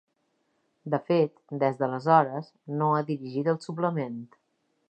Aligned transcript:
De 0.93 0.99
fet, 1.09 1.35
des 1.65 1.77
d’aleshores, 1.81 2.51
no 2.81 2.91
ha 2.97 3.07
dirigit 3.11 3.55
‘El 3.55 3.65
suplement’. 3.67 4.21